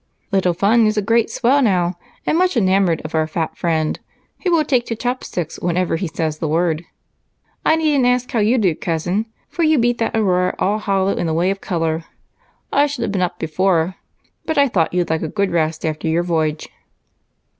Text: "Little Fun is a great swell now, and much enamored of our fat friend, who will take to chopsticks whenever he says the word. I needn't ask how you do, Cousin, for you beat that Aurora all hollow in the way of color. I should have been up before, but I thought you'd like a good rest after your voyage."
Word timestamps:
"Little 0.31 0.55
Fun 0.55 0.87
is 0.87 0.97
a 0.97 1.01
great 1.03 1.29
swell 1.29 1.61
now, 1.61 1.95
and 2.25 2.35
much 2.35 2.57
enamored 2.57 3.01
of 3.05 3.13
our 3.13 3.27
fat 3.27 3.55
friend, 3.55 3.99
who 4.41 4.49
will 4.51 4.65
take 4.65 4.87
to 4.87 4.95
chopsticks 4.95 5.59
whenever 5.59 5.95
he 5.95 6.07
says 6.07 6.39
the 6.39 6.47
word. 6.47 6.83
I 7.63 7.75
needn't 7.75 8.07
ask 8.07 8.31
how 8.31 8.39
you 8.39 8.57
do, 8.57 8.73
Cousin, 8.73 9.27
for 9.47 9.61
you 9.61 9.77
beat 9.77 9.99
that 9.99 10.17
Aurora 10.17 10.55
all 10.57 10.79
hollow 10.79 11.15
in 11.15 11.27
the 11.27 11.35
way 11.35 11.51
of 11.51 11.61
color. 11.61 12.05
I 12.73 12.87
should 12.87 13.03
have 13.03 13.11
been 13.11 13.21
up 13.21 13.37
before, 13.37 13.93
but 14.47 14.57
I 14.57 14.67
thought 14.67 14.91
you'd 14.91 15.11
like 15.11 15.21
a 15.21 15.27
good 15.27 15.51
rest 15.51 15.85
after 15.85 16.07
your 16.07 16.23
voyage." 16.23 16.67